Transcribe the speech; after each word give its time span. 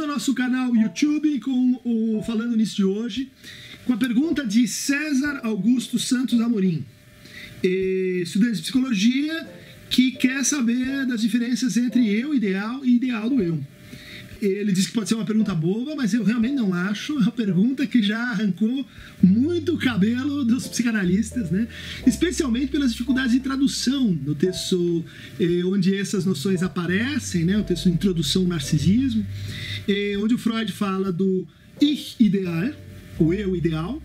ao 0.00 0.06
nosso 0.06 0.32
canal 0.32 0.74
YouTube 0.74 1.40
com 1.40 1.80
o 1.84 2.22
Falando 2.22 2.56
Nisso 2.56 2.76
de 2.76 2.84
hoje, 2.84 3.30
com 3.84 3.92
a 3.92 3.96
pergunta 3.96 4.46
de 4.46 4.66
César 4.66 5.40
Augusto 5.42 5.98
Santos 5.98 6.40
Amorim, 6.40 6.84
estudante 7.62 8.56
de 8.56 8.62
psicologia 8.62 9.48
que 9.90 10.12
quer 10.12 10.44
saber 10.44 11.06
das 11.06 11.20
diferenças 11.20 11.76
entre 11.76 12.08
eu 12.08 12.32
ideal 12.34 12.84
e 12.84 12.96
ideal 12.96 13.28
do 13.28 13.42
eu. 13.42 13.60
Ele 14.40 14.72
disse 14.72 14.88
que 14.88 14.94
pode 14.94 15.08
ser 15.08 15.14
uma 15.14 15.24
pergunta 15.24 15.54
boba, 15.54 15.94
mas 15.94 16.14
eu 16.14 16.24
realmente 16.24 16.54
não 16.54 16.72
acho. 16.72 17.12
É 17.18 17.22
uma 17.22 17.32
pergunta 17.32 17.86
que 17.86 18.02
já 18.02 18.18
arrancou 18.18 18.86
muito 19.22 19.74
o 19.74 19.78
cabelo 19.78 20.44
dos 20.44 20.66
psicanalistas, 20.66 21.50
né? 21.50 21.68
Especialmente 22.06 22.68
pelas 22.68 22.92
dificuldades 22.92 23.32
de 23.32 23.40
tradução 23.40 24.18
no 24.24 24.34
texto 24.34 25.04
eh, 25.38 25.62
onde 25.64 25.94
essas 25.94 26.24
noções 26.24 26.62
aparecem, 26.62 27.44
né? 27.44 27.58
O 27.58 27.64
texto 27.64 27.88
Introdução 27.88 28.42
ao 28.42 28.48
Narcisismo, 28.48 29.26
eh, 29.86 30.14
onde 30.18 30.34
o 30.34 30.38
Freud 30.38 30.72
fala 30.72 31.12
do 31.12 31.46
ich 31.80 32.16
ideal, 32.18 32.70
o 33.18 33.32
eu 33.34 33.54
ideal, 33.54 34.02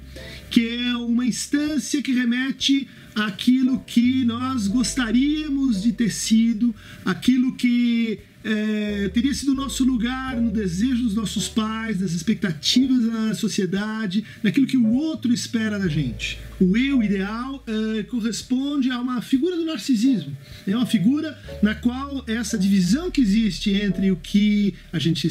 que 0.49 0.67
é 0.67 0.95
uma 0.97 1.25
instância 1.25 2.01
que 2.01 2.11
remete 2.11 2.87
àquilo 3.15 3.79
que 3.79 4.25
nós 4.25 4.67
gostaríamos 4.67 5.81
de 5.81 5.93
ter 5.93 6.11
sido, 6.11 6.75
aquilo 7.05 7.55
que 7.55 8.19
é, 8.45 9.09
teria 9.09 9.33
sido 9.33 9.53
o 9.53 9.55
nosso 9.55 9.83
lugar 9.83 10.39
no 10.39 10.51
desejo 10.51 11.03
dos 11.03 11.15
nossos 11.15 11.49
pais, 11.49 11.99
nas 11.99 12.11
expectativas 12.11 13.03
da 13.03 13.33
sociedade, 13.33 14.23
naquilo 14.43 14.67
que 14.67 14.77
o 14.77 14.93
outro 14.93 15.33
espera 15.33 15.79
da 15.79 15.87
gente. 15.87 16.37
O 16.59 16.77
eu 16.77 17.01
ideal 17.01 17.63
é, 17.65 18.03
corresponde 18.03 18.91
a 18.91 19.01
uma 19.01 19.19
figura 19.21 19.57
do 19.57 19.65
narcisismo. 19.65 20.37
É 20.67 20.75
uma 20.75 20.85
figura 20.85 21.37
na 21.61 21.73
qual 21.73 22.23
essa 22.27 22.57
divisão 22.57 23.09
que 23.09 23.19
existe 23.19 23.71
entre 23.71 24.11
o 24.11 24.15
que 24.15 24.75
a 24.93 24.99
gente 24.99 25.27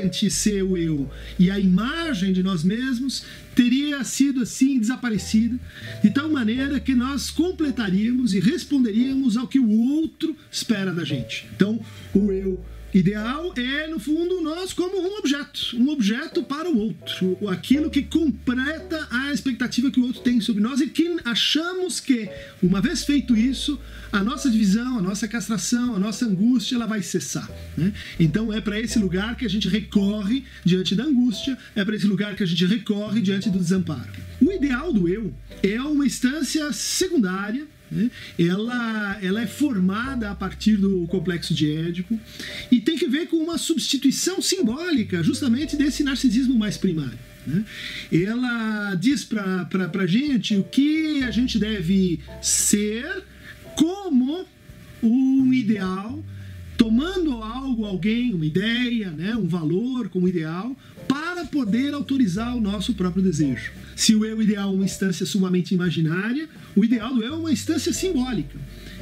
sente 0.00 0.30
ser 0.30 0.62
o 0.62 0.76
eu 0.76 1.10
e 1.38 1.50
a 1.50 1.58
imagem 1.58 2.32
de 2.32 2.42
nós 2.42 2.64
mesmos 2.64 3.24
teria 3.54 4.02
sido 4.04 4.42
assim 4.42 4.78
desaparecida, 4.78 5.58
de 6.02 6.10
tal 6.10 6.28
maneira 6.30 6.80
que 6.80 6.94
nós 6.94 7.30
completaríamos 7.30 8.32
e 8.32 8.40
responderíamos 8.40 9.36
ao 9.36 9.46
que 9.46 9.58
o 9.58 9.70
outro 9.70 10.34
espera 10.50 10.92
da 10.92 11.04
gente. 11.04 11.46
Então, 11.54 11.78
o 12.14 12.32
eu 12.32 12.64
ideal 12.92 13.52
é, 13.56 13.86
no 13.86 14.00
fundo, 14.00 14.40
nós 14.40 14.72
como 14.72 15.00
um 15.00 15.18
objeto, 15.18 15.76
um 15.76 15.90
objeto 15.90 16.42
para 16.42 16.68
o 16.68 16.76
outro, 16.76 17.48
aquilo 17.48 17.90
que 17.90 18.02
completa 18.02 19.06
a 19.10 19.19
expectativa 19.34 19.90
que 19.90 20.00
o 20.00 20.04
outro 20.04 20.22
tem 20.22 20.40
sobre 20.40 20.62
nós 20.62 20.80
e 20.80 20.86
que 20.88 21.16
achamos 21.24 22.00
que, 22.00 22.28
uma 22.62 22.80
vez 22.80 23.04
feito 23.04 23.36
isso, 23.36 23.78
a 24.12 24.22
nossa 24.22 24.50
divisão, 24.50 24.98
a 24.98 25.02
nossa 25.02 25.28
castração, 25.28 25.94
a 25.94 25.98
nossa 25.98 26.26
angústia, 26.26 26.76
ela 26.76 26.86
vai 26.86 27.02
cessar. 27.02 27.48
Né? 27.76 27.92
Então 28.18 28.52
é 28.52 28.60
para 28.60 28.80
esse 28.80 28.98
lugar 28.98 29.36
que 29.36 29.44
a 29.44 29.50
gente 29.50 29.68
recorre 29.68 30.44
diante 30.64 30.94
da 30.94 31.04
angústia, 31.04 31.56
é 31.74 31.84
para 31.84 31.96
esse 31.96 32.06
lugar 32.06 32.34
que 32.34 32.42
a 32.42 32.46
gente 32.46 32.64
recorre 32.66 33.20
diante 33.20 33.48
do 33.50 33.58
desamparo. 33.58 34.10
O 34.40 34.50
ideal 34.50 34.92
do 34.92 35.08
eu 35.08 35.32
é 35.62 35.80
uma 35.80 36.06
instância 36.06 36.72
secundária 36.72 37.66
né? 37.90 38.10
ela, 38.38 39.18
ela 39.22 39.42
é 39.42 39.46
formada 39.46 40.30
a 40.30 40.34
partir 40.34 40.76
do 40.76 41.06
complexo 41.06 41.52
de 41.52 41.70
Édipo 41.70 42.18
e 42.70 42.80
tem 42.80 42.96
que 42.96 43.06
ver 43.06 43.26
com 43.26 43.36
uma 43.36 43.58
substituição 43.58 44.40
simbólica 44.40 45.22
justamente 45.22 45.76
desse 45.76 46.04
narcisismo 46.04 46.56
mais 46.56 46.76
primário. 46.76 47.18
Né? 47.46 47.64
Ela 48.12 48.94
diz 48.94 49.24
para 49.24 49.68
a 49.92 50.06
gente 50.06 50.56
o 50.56 50.64
que 50.64 51.22
a 51.22 51.30
gente 51.30 51.58
deve 51.58 52.20
ser 52.40 53.24
como 53.74 54.46
um 55.02 55.52
ideal, 55.52 56.22
tomando 56.76 57.42
algo, 57.42 57.84
alguém, 57.84 58.34
uma 58.34 58.44
ideia, 58.44 59.10
né, 59.10 59.34
um 59.34 59.46
valor 59.46 60.08
como 60.08 60.28
ideal, 60.28 60.76
para 61.40 61.46
poder 61.46 61.94
autorizar 61.94 62.54
o 62.54 62.60
nosso 62.60 62.94
próprio 62.94 63.22
desejo. 63.22 63.72
Se 63.96 64.14
o 64.14 64.24
eu 64.24 64.42
ideal 64.42 64.70
é 64.70 64.74
uma 64.74 64.84
instância 64.84 65.24
sumamente 65.24 65.74
imaginária, 65.74 66.48
o 66.76 66.84
ideal 66.84 67.14
do 67.14 67.22
eu 67.22 67.34
é 67.34 67.36
uma 67.36 67.52
instância 67.52 67.92
simbólica. 67.92 68.58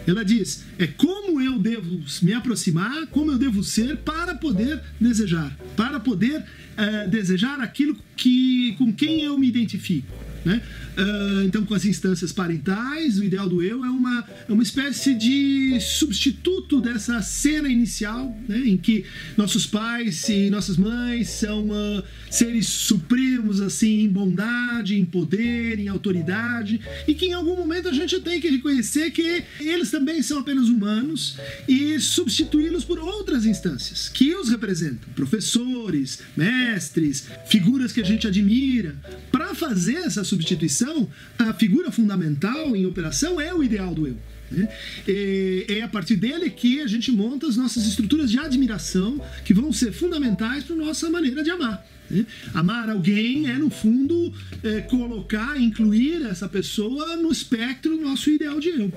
Ela 0.06 0.24
diz: 0.24 0.64
é 0.78 0.86
como 0.86 1.40
eu 1.40 1.58
devo 1.58 2.00
me 2.22 2.32
aproximar, 2.32 3.06
como 3.08 3.32
eu 3.32 3.38
devo 3.38 3.62
ser 3.62 3.96
para 3.98 4.34
poder 4.34 4.80
desejar, 5.00 5.56
para 5.76 5.98
poder 6.00 6.44
é, 6.76 7.06
desejar 7.08 7.60
aquilo 7.60 7.96
que, 8.16 8.74
com 8.78 8.92
quem 8.92 9.22
eu 9.22 9.38
me 9.38 9.48
identifico. 9.48 10.12
Né? 10.44 10.62
Uh, 10.96 11.42
então, 11.44 11.64
com 11.64 11.74
as 11.74 11.84
instâncias 11.84 12.32
parentais, 12.32 13.18
o 13.18 13.24
ideal 13.24 13.48
do 13.48 13.62
eu 13.62 13.84
é 13.84 13.90
uma, 13.90 14.24
é 14.48 14.52
uma 14.52 14.62
espécie 14.62 15.14
de 15.14 15.78
substituto 15.80 16.80
dessa 16.80 17.20
cena 17.22 17.68
inicial, 17.68 18.36
né? 18.48 18.58
em 18.58 18.76
que 18.76 19.04
nossos 19.36 19.66
pais 19.66 20.28
e 20.28 20.50
nossas 20.50 20.76
mães 20.76 21.28
são 21.28 21.68
uh, 21.68 22.02
seres 22.30 22.66
supremos, 22.66 23.60
assim, 23.60 24.02
em 24.02 24.08
bondade, 24.08 24.98
em 24.98 25.04
poder, 25.04 25.78
em 25.78 25.88
autoridade, 25.88 26.80
e 27.06 27.14
que 27.14 27.26
em 27.26 27.32
algum 27.32 27.56
momento 27.56 27.88
a 27.88 27.92
gente 27.92 28.18
tem 28.20 28.40
que 28.40 28.48
reconhecer 28.48 29.10
que 29.10 29.44
eles 29.60 29.90
também 29.90 30.22
são 30.22 30.38
apenas 30.38 30.68
humanos 30.68 31.36
e 31.68 31.98
substituí-los 32.00 32.84
por 32.84 32.98
outras 32.98 33.44
instâncias 33.44 34.08
que 34.08 34.34
os 34.34 34.48
representam, 34.48 35.08
professores, 35.14 36.20
mestres, 36.36 37.26
figuras 37.46 37.92
que 37.92 38.00
a 38.00 38.04
gente 38.04 38.26
admira, 38.26 38.96
para 39.30 39.54
fazer 39.54 39.96
essa 39.96 40.24
substituição, 40.28 41.08
a 41.38 41.52
figura 41.54 41.90
fundamental 41.90 42.76
em 42.76 42.86
operação 42.86 43.40
é 43.40 43.52
o 43.54 43.62
ideal 43.62 43.94
do 43.94 44.06
eu. 44.06 44.16
Né? 44.50 44.68
É 45.68 45.82
a 45.82 45.88
partir 45.88 46.16
dele 46.16 46.48
que 46.50 46.80
a 46.80 46.86
gente 46.86 47.10
monta 47.12 47.46
as 47.46 47.56
nossas 47.56 47.86
estruturas 47.86 48.30
de 48.30 48.38
admiração 48.38 49.20
que 49.44 49.52
vão 49.52 49.72
ser 49.72 49.92
fundamentais 49.92 50.64
para 50.64 50.76
nossa 50.76 51.10
maneira 51.10 51.42
de 51.42 51.50
amar. 51.50 51.84
Né? 52.10 52.24
Amar 52.54 52.88
alguém 52.88 53.48
é, 53.48 53.58
no 53.58 53.70
fundo, 53.70 54.32
é, 54.62 54.80
colocar, 54.82 55.60
incluir 55.60 56.24
essa 56.26 56.48
pessoa 56.48 57.16
no 57.16 57.30
espectro 57.30 57.96
do 57.96 58.02
nosso 58.02 58.30
ideal 58.30 58.58
de 58.58 58.68
eu. 58.70 58.92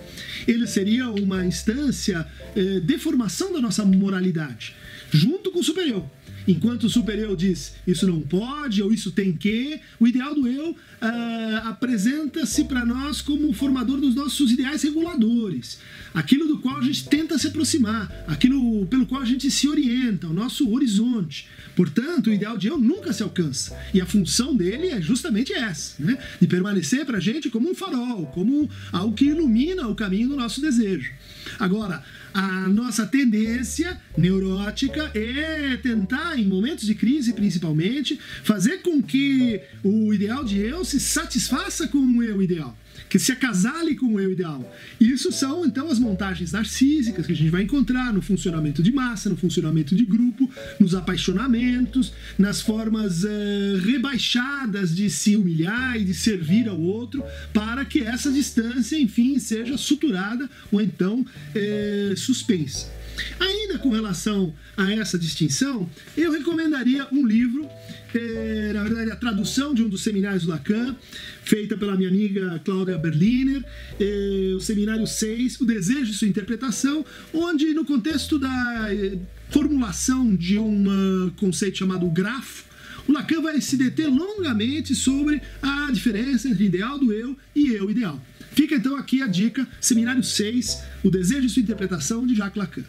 Ele 0.47 0.65
seria 0.65 1.09
uma 1.09 1.45
instância 1.45 2.25
é, 2.55 2.79
de 2.79 2.97
formação 2.97 3.51
da 3.51 3.59
nossa 3.59 3.83
moralidade, 3.83 4.73
junto 5.11 5.51
com 5.51 5.59
o 5.59 5.63
superior. 5.63 6.05
Enquanto 6.47 6.85
o 6.85 6.89
super-eu 6.89 7.35
diz 7.35 7.73
isso 7.85 8.07
não 8.07 8.21
pode 8.21 8.81
ou 8.81 8.91
isso 8.91 9.11
tem 9.11 9.33
que, 9.33 9.79
o 9.99 10.07
ideal 10.07 10.33
do 10.33 10.47
eu 10.47 10.71
uh, 10.71 11.67
apresenta-se 11.67 12.65
para 12.65 12.85
nós 12.85 13.21
como 13.21 13.49
o 13.49 13.53
formador 13.53 13.99
dos 13.99 14.15
nossos 14.15 14.51
ideais 14.51 14.83
reguladores, 14.83 15.79
aquilo 16.13 16.47
do 16.47 16.59
qual 16.59 16.77
a 16.77 16.83
gente 16.83 17.07
tenta 17.07 17.37
se 17.37 17.47
aproximar, 17.47 18.11
aquilo 18.27 18.85
pelo 18.87 19.05
qual 19.05 19.21
a 19.21 19.25
gente 19.25 19.49
se 19.49 19.67
orienta, 19.67 20.27
o 20.27 20.33
nosso 20.33 20.69
horizonte. 20.71 21.47
Portanto, 21.75 22.27
o 22.27 22.33
ideal 22.33 22.57
de 22.57 22.67
eu 22.67 22.77
nunca 22.77 23.13
se 23.13 23.23
alcança. 23.23 23.77
E 23.93 24.01
a 24.01 24.05
função 24.05 24.55
dele 24.55 24.87
é 24.87 25.01
justamente 25.01 25.53
essa, 25.53 26.01
né? 26.01 26.17
de 26.39 26.47
permanecer 26.47 27.05
para 27.05 27.17
a 27.17 27.21
gente 27.21 27.49
como 27.49 27.69
um 27.69 27.75
farol, 27.75 28.25
como 28.27 28.69
algo 28.91 29.15
que 29.15 29.25
ilumina 29.25 29.87
o 29.87 29.95
caminho 29.95 30.29
do 30.29 30.35
nosso 30.35 30.61
desejo. 30.61 31.11
Agora, 31.61 32.03
a 32.33 32.67
nossa 32.67 33.05
tendência 33.05 33.95
neurótica 34.17 35.11
é 35.13 35.77
tentar, 35.77 36.35
em 36.35 36.43
momentos 36.43 36.87
de 36.87 36.95
crise 36.95 37.33
principalmente, 37.33 38.19
fazer 38.43 38.79
com 38.79 38.99
que 38.99 39.61
o 39.83 40.11
ideal 40.11 40.43
de 40.43 40.57
eu 40.57 40.83
se 40.83 40.99
satisfaça 40.99 41.87
com 41.87 41.99
o 41.99 42.23
eu 42.23 42.41
ideal 42.41 42.75
que 43.11 43.19
se 43.19 43.33
acasale 43.33 43.95
com 43.95 44.13
o 44.13 44.19
eu 44.21 44.31
ideal. 44.31 44.73
Isso 44.97 45.33
são 45.33 45.65
então 45.65 45.89
as 45.89 45.99
montagens 45.99 46.53
narcísicas 46.53 47.25
que 47.25 47.33
a 47.33 47.35
gente 47.35 47.49
vai 47.49 47.63
encontrar 47.63 48.13
no 48.13 48.21
funcionamento 48.21 48.81
de 48.81 48.89
massa, 48.89 49.29
no 49.29 49.35
funcionamento 49.35 49.93
de 49.93 50.05
grupo, 50.05 50.49
nos 50.79 50.95
apaixonamentos, 50.95 52.13
nas 52.37 52.61
formas 52.61 53.25
uh, 53.25 53.77
rebaixadas 53.83 54.95
de 54.95 55.09
se 55.09 55.35
humilhar 55.35 55.97
e 55.97 56.05
de 56.05 56.13
servir 56.13 56.69
ao 56.69 56.79
outro, 56.79 57.21
para 57.53 57.83
que 57.83 57.99
essa 57.99 58.31
distância, 58.31 58.97
enfim, 58.97 59.37
seja 59.39 59.77
suturada 59.77 60.49
ou 60.71 60.79
então 60.79 61.25
eh, 61.55 62.13
suspensa. 62.15 63.01
Ainda 63.39 63.77
com 63.77 63.89
relação 63.89 64.53
a 64.75 64.91
essa 64.93 65.17
distinção, 65.17 65.89
eu 66.15 66.31
recomendaria 66.31 67.07
um 67.11 67.25
livro, 67.25 67.67
é, 68.13 68.71
na 68.73 68.83
verdade, 68.83 69.11
a 69.11 69.15
tradução 69.15 69.73
de 69.73 69.83
um 69.83 69.89
dos 69.89 70.01
seminários 70.03 70.43
do 70.43 70.49
Lacan, 70.49 70.95
feita 71.43 71.77
pela 71.77 71.95
minha 71.95 72.09
amiga 72.09 72.59
Cláudia 72.63 72.97
Berliner, 72.97 73.63
é, 73.99 74.53
o 74.55 74.59
seminário 74.59 75.05
6, 75.05 75.61
O 75.61 75.65
Desejo 75.65 76.11
e 76.11 76.13
Sua 76.13 76.27
Interpretação, 76.27 77.05
onde, 77.33 77.73
no 77.73 77.85
contexto 77.85 78.39
da 78.39 78.87
é, 78.89 79.17
formulação 79.49 80.35
de 80.35 80.57
um 80.57 81.31
conceito 81.37 81.77
chamado 81.77 82.07
grafo, 82.07 82.70
Lacan 83.11 83.41
vai 83.41 83.59
se 83.61 83.77
deter 83.77 84.07
longamente 84.07 84.95
sobre 84.95 85.41
a 85.61 85.89
diferença 85.91 86.49
entre 86.49 86.65
ideal 86.65 86.97
do 86.97 87.11
eu 87.11 87.37
e 87.55 87.69
eu 87.73 87.89
ideal. 87.89 88.21
Fica 88.51 88.75
então 88.75 88.95
aqui 88.95 89.21
a 89.21 89.27
dica, 89.27 89.67
seminário 89.79 90.23
6, 90.23 90.83
O 91.03 91.09
Desejo 91.09 91.45
e 91.45 91.49
Sua 91.49 91.61
Interpretação, 91.61 92.27
de 92.27 92.35
Jacques 92.35 92.57
Lacan. 92.57 92.83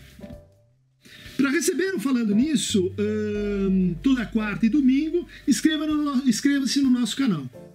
Para 1.36 1.50
receber 1.50 1.94
o 1.94 2.00
Falando 2.00 2.34
Nisso, 2.34 2.92
hum, 2.98 3.94
toda 4.02 4.26
quarta 4.26 4.66
e 4.66 4.68
domingo, 4.68 5.26
inscreva-se 5.46 5.90
no, 5.92 6.28
inscreva 6.28 6.64
no 6.76 6.90
nosso 6.90 7.16
canal. 7.16 7.71